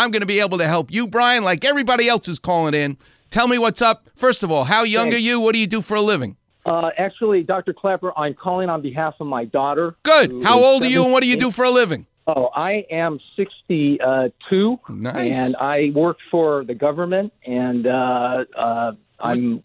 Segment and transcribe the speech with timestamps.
[0.00, 2.96] I'm going to be able to help you, Brian, like everybody else is calling in.
[3.28, 4.08] Tell me what's up.
[4.16, 5.16] First of all, how young Thanks.
[5.16, 5.40] are you?
[5.40, 6.38] What do you do for a living?
[6.64, 7.74] Uh, actually, Dr.
[7.74, 9.96] Klapper, I'm calling on behalf of my daughter.
[10.02, 10.42] Good.
[10.42, 12.06] How old are you and what do you do for a living?
[12.26, 15.36] Oh, I am 62, Nice.
[15.36, 19.62] and I work for the government, and uh, uh, I'm.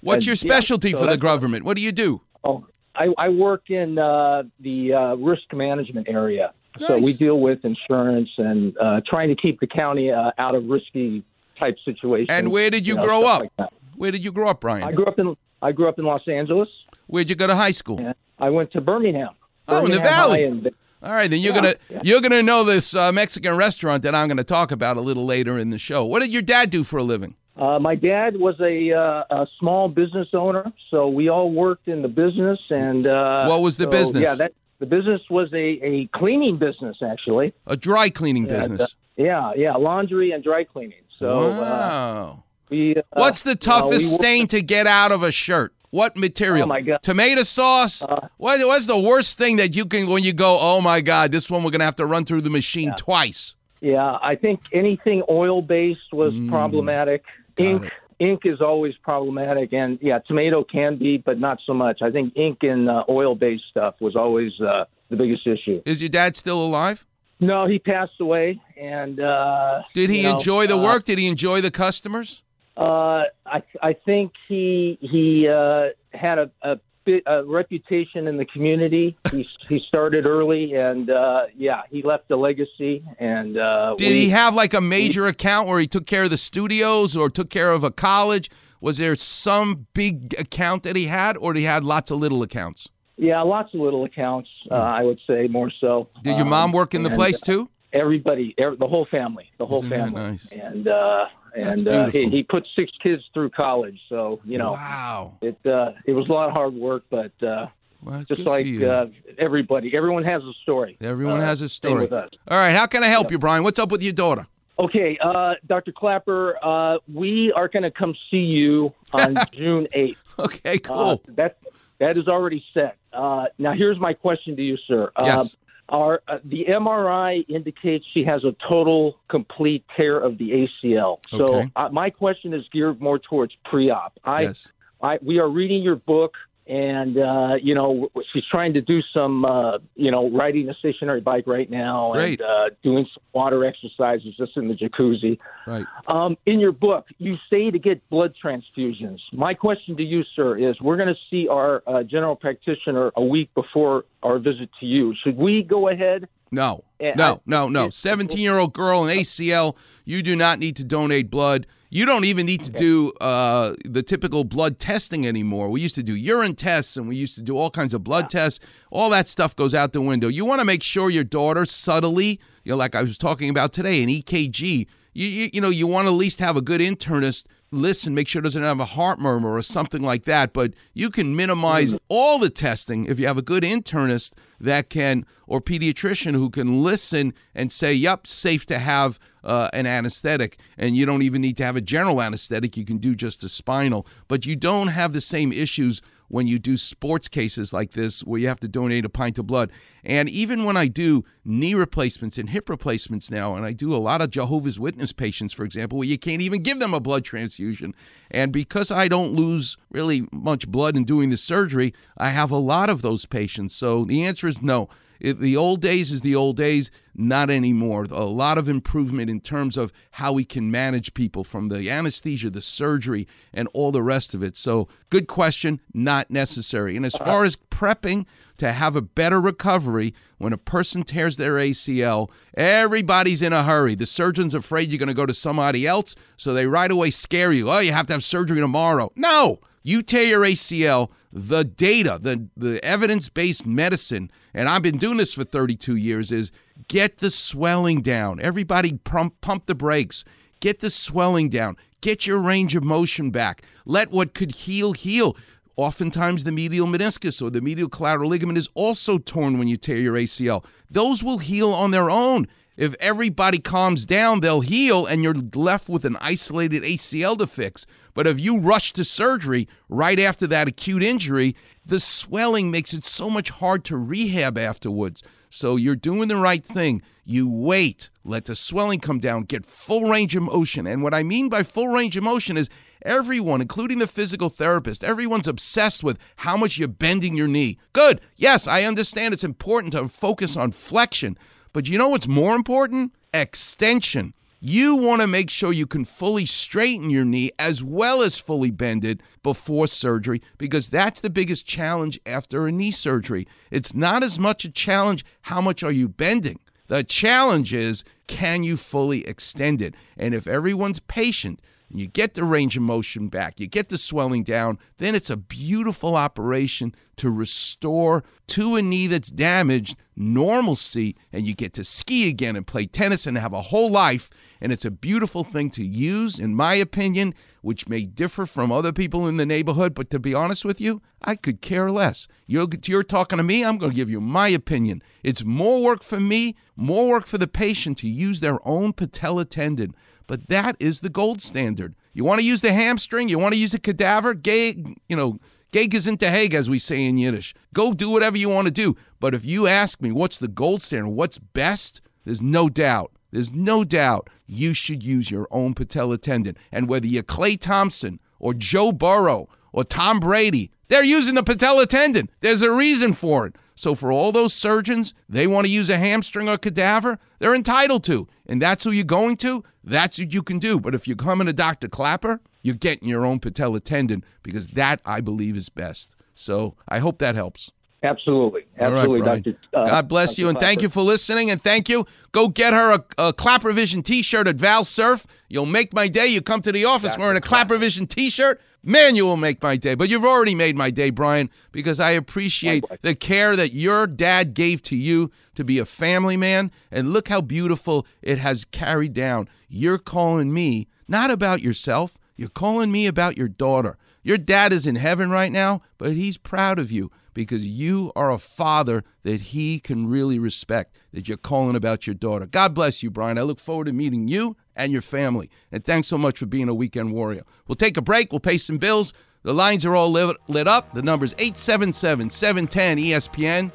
[0.00, 1.64] What's your yeah, specialty so for the government?
[1.64, 2.22] What do you do?
[2.42, 6.54] Oh, I, I work in uh, the uh, risk management area.
[6.86, 10.66] So we deal with insurance and uh, trying to keep the county uh, out of
[10.66, 11.22] risky
[11.58, 12.28] type situations.
[12.30, 13.42] And where did you know, grow up?
[13.58, 13.68] like.
[13.96, 14.82] Where did you grow up, Brian?
[14.82, 16.68] I grew up in I grew up in Los Angeles.
[17.06, 17.98] Where'd you go to high school?
[17.98, 19.30] And I went to Birmingham.
[19.68, 20.40] Oh, in the Valley.
[20.42, 20.70] High and-
[21.02, 22.00] All right, then you're Yeah, gonna yeah.
[22.02, 25.58] you're gonna know this uh, Mexican restaurant that I'm gonna talk about a little later
[25.58, 26.04] in the show.
[26.04, 27.36] What did your dad do for a living?
[27.56, 32.02] Uh, my dad was a, uh, a small business owner, so we all worked in
[32.02, 32.58] the business.
[32.68, 34.24] And uh, What was the so, business?
[34.24, 37.54] Yeah, that the business was a, a cleaning business actually.
[37.66, 38.94] A dry cleaning Yeah, business.
[39.16, 41.02] Yeah, yeah, laundry and dry cleaning.
[41.18, 42.44] So uh, wow.
[42.70, 42.96] we.
[42.96, 45.72] Uh, What's the know, we toughest stain to get out of a shirt?
[45.90, 46.64] What material?
[46.64, 47.02] Oh, my God.
[47.02, 48.02] Tomato sauce.
[48.02, 50.58] Uh, what, what's the worst thing that you can when you go?
[50.60, 53.54] Oh my God, this one we're gonna have to run through the machine twice.
[53.80, 57.22] Yeah, I think anything oil based was problematic.
[57.56, 57.86] Ink Mm.
[57.86, 57.92] it.
[58.18, 62.00] Ink is always problematic, and yeah, tomato can be, but not so much.
[62.02, 65.82] I think ink and uh, oil based stuff was always uh, the biggest issue.
[65.84, 67.06] Is your dad still alive?
[67.40, 71.04] No, he passed away, and uh, Did he you know, enjoy the uh, work?
[71.04, 72.42] Did he enjoy the customers?
[72.76, 78.44] Uh, I I think he he uh, had a, a bit a reputation in the
[78.46, 79.16] community.
[79.30, 83.04] He he started early, and uh, yeah, he left a legacy.
[83.18, 86.30] And uh, Did we- he have like a major account where he took care of
[86.30, 88.50] the studios or took care of a college?
[88.80, 92.88] Was there some big account that he had, or he had lots of little accounts?
[93.16, 94.48] Yeah, lots of little accounts.
[94.70, 96.08] Uh, I would say more so.
[96.16, 96.22] Hmm.
[96.22, 97.70] Did your Um, mom work in the and, place uh, too?
[97.92, 100.50] Everybody, every, the whole family, the whole Isn't family, nice?
[100.50, 103.98] and uh, and uh, he, he put six kids through college.
[104.08, 105.38] So you know, Wow.
[105.40, 107.66] it uh, it was a lot of hard work, but uh,
[108.02, 109.06] Well, just like uh,
[109.38, 110.96] everybody, everyone has a story.
[111.00, 112.02] Everyone has a story.
[112.02, 112.30] with us.
[112.48, 113.62] All right, how can I help you, Brian?
[113.62, 114.46] What's up with your daughter?
[114.76, 115.92] Okay, uh, Dr.
[115.92, 120.16] Klapper, uh, we are going to come see you on June 8th.
[120.40, 121.22] Okay, Uh, cool.
[121.28, 121.58] that
[122.00, 122.96] that is already set.
[123.12, 125.12] Uh, now, here's my question to you, sir.
[125.14, 125.56] Uh, yes.
[125.88, 131.18] Our, uh, the MRI indicates she has a total, complete tear of the ACL.
[131.30, 131.70] So Okay.
[131.76, 134.18] uh, my question is geared more towards pre-op.
[134.24, 134.68] I, yes.
[135.02, 136.34] I, we are reading your book,
[136.66, 141.20] and uh, you know she's trying to do some, uh, you know, riding a stationary
[141.20, 142.40] bike right now, Great.
[142.40, 145.38] and uh, doing some water exercises just in the jacuzzi.
[145.66, 145.84] Right.
[146.08, 149.18] Um, in your book, you say to get blood transfusions.
[149.32, 153.24] My question to you, sir, is we're going to see our uh, general practitioner a
[153.24, 155.14] week before our visit to you.
[155.22, 156.28] Should we go ahead?
[156.54, 157.90] No, no, no, no.
[157.90, 161.66] 17 year old girl in ACL, you do not need to donate blood.
[161.90, 165.68] You don't even need to do uh, the typical blood testing anymore.
[165.68, 168.28] We used to do urine tests and we used to do all kinds of blood
[168.28, 168.64] tests.
[168.90, 170.26] All that stuff goes out the window.
[170.26, 173.72] You want to make sure your daughter subtly, you know, like I was talking about
[173.72, 174.88] today, an EKG.
[175.12, 178.28] You, you, you know, you want to at least have a good internist listen, make
[178.28, 180.52] sure it doesn't have a heart murmur or something like that.
[180.52, 185.26] But you can minimize all the testing if you have a good internist that can,
[185.46, 190.58] or pediatrician who can listen and say, yep, safe to have uh, an anesthetic.
[190.78, 192.76] And you don't even need to have a general anesthetic.
[192.76, 194.06] You can do just a spinal.
[194.28, 198.40] But you don't have the same issues when you do sports cases like this where
[198.40, 199.70] you have to donate a pint of blood.
[200.04, 203.98] And even when I do knee replacements and hip replacements now, and I do a
[203.98, 207.24] lot of Jehovah's Witness patients, for example, where you can't even give them a blood
[207.24, 207.94] transfusion.
[208.30, 212.56] And because I don't lose really much blood in doing the surgery, I have a
[212.56, 213.74] lot of those patients.
[213.74, 214.88] So the answer is no.
[215.24, 218.04] It, the old days is the old days, not anymore.
[218.10, 222.50] A lot of improvement in terms of how we can manage people from the anesthesia,
[222.50, 224.54] the surgery, and all the rest of it.
[224.54, 226.94] So, good question, not necessary.
[226.94, 228.26] And as far as prepping
[228.58, 233.94] to have a better recovery, when a person tears their ACL, everybody's in a hurry.
[233.94, 237.50] The surgeon's afraid you're going to go to somebody else, so they right away scare
[237.50, 237.70] you.
[237.70, 239.10] Oh, you have to have surgery tomorrow.
[239.16, 244.96] No, you tear your ACL, the data, the, the evidence based medicine, and I've been
[244.96, 246.50] doing this for 32 years, is
[246.88, 248.40] get the swelling down.
[248.40, 250.24] Everybody pump, pump the brakes.
[250.60, 251.76] Get the swelling down.
[252.00, 253.62] Get your range of motion back.
[253.84, 255.36] Let what could heal, heal.
[255.76, 259.98] Oftentimes, the medial meniscus or the medial collateral ligament is also torn when you tear
[259.98, 260.64] your ACL.
[260.90, 262.46] Those will heal on their own.
[262.76, 267.86] If everybody calms down, they'll heal and you're left with an isolated ACL to fix.
[268.14, 271.54] But if you rush to surgery right after that acute injury,
[271.86, 275.22] the swelling makes it so much hard to rehab afterwards.
[275.50, 277.00] So you're doing the right thing.
[277.24, 280.84] You wait, let the swelling come down, get full range of motion.
[280.84, 282.68] And what I mean by full range of motion is
[283.04, 287.78] everyone, including the physical therapist, everyone's obsessed with how much you're bending your knee.
[287.92, 288.20] Good.
[288.36, 291.38] Yes, I understand it's important to focus on flexion.
[291.72, 293.12] But you know what's more important?
[293.32, 294.34] Extension.
[294.66, 298.70] You want to make sure you can fully straighten your knee as well as fully
[298.70, 303.46] bend it before surgery because that's the biggest challenge after a knee surgery.
[303.70, 306.60] It's not as much a challenge how much are you bending.
[306.86, 309.94] The challenge is can you fully extend it?
[310.16, 311.60] And if everyone's patient,
[311.94, 315.30] and you get the range of motion back, you get the swelling down, then it's
[315.30, 321.84] a beautiful operation to restore to a knee that's damaged normalcy, and you get to
[321.84, 324.28] ski again and play tennis and have a whole life.
[324.60, 327.32] And it's a beautiful thing to use, in my opinion,
[327.62, 329.94] which may differ from other people in the neighborhood.
[329.94, 332.26] But to be honest with you, I could care less.
[332.48, 335.00] You're, you're talking to me, I'm going to give you my opinion.
[335.22, 339.44] It's more work for me, more work for the patient to use their own patella
[339.44, 339.94] tendon
[340.26, 341.94] but that is the gold standard.
[342.12, 343.28] You want to use the hamstring?
[343.28, 344.34] You want to use a cadaver?
[344.34, 345.38] Gay, you know,
[345.72, 347.54] gay is into Hague, as we say in Yiddish.
[347.72, 348.96] Go do whatever you want to do.
[349.20, 353.12] But if you ask me what's the gold standard, what's best, there's no doubt.
[353.32, 356.56] There's no doubt you should use your own patella tendon.
[356.70, 361.86] And whether you're Klay Thompson or Joe Burrow or Tom Brady, they're using the patella
[361.86, 362.30] tendon.
[362.40, 363.56] There's a reason for it.
[363.74, 368.04] So for all those surgeons, they want to use a hamstring or cadaver, they're entitled
[368.04, 368.28] to.
[368.46, 370.78] And that's who you're going to, that's what you can do.
[370.78, 371.88] But if you're coming to Dr.
[371.88, 376.16] Klapper, you're getting your own patella tendon because that I believe is best.
[376.34, 377.70] So I hope that helps.
[378.02, 378.66] Absolutely.
[378.78, 379.58] Absolutely, right, Dr.
[379.72, 380.40] Uh, God bless Dr.
[380.42, 380.66] you and Klapper.
[380.66, 382.06] thank you for listening and thank you.
[382.32, 385.26] Go get her a, a Klapper Vision t shirt at Val Surf.
[385.48, 386.26] You'll make my day.
[386.26, 387.20] You come to the office Dr.
[387.20, 388.60] wearing a Klapper Vision t shirt.
[388.86, 389.94] Man, you will make my day.
[389.94, 394.52] But you've already made my day, Brian, because I appreciate the care that your dad
[394.52, 396.70] gave to you to be a family man.
[396.90, 399.48] And look how beautiful it has carried down.
[399.68, 403.96] You're calling me not about yourself, you're calling me about your daughter.
[404.22, 408.30] Your dad is in heaven right now, but he's proud of you because you are
[408.30, 412.46] a father that he can really respect, that you're calling about your daughter.
[412.46, 413.38] God bless you, Brian.
[413.38, 415.50] I look forward to meeting you and your family.
[415.72, 417.44] And thanks so much for being a weekend warrior.
[417.66, 419.12] We'll take a break, we'll pay some bills.
[419.42, 420.94] The lines are all lit, lit up.
[420.94, 423.70] The number's 877 710 ESPN.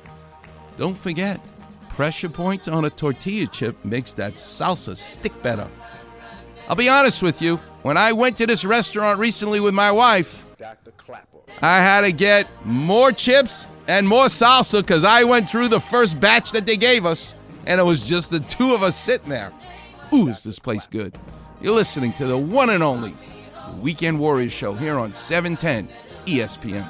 [0.77, 1.39] Don't forget,
[1.89, 5.67] pressure points on a tortilla chip makes that salsa stick better.
[6.67, 10.47] I'll be honest with you, when I went to this restaurant recently with my wife.
[11.61, 16.19] I had to get more chips and more salsa because I went through the first
[16.19, 17.35] batch that they gave us,
[17.65, 19.51] and it was just the two of us sitting there.
[20.11, 21.17] Ooh, is this place good?
[21.61, 23.15] You're listening to the one and only
[23.79, 25.87] Weekend Warriors Show here on 710
[26.25, 26.89] ESPN.